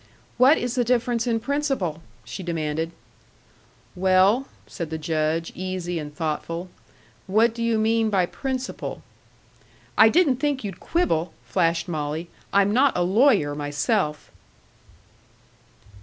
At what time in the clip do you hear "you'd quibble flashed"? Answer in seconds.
10.63-11.87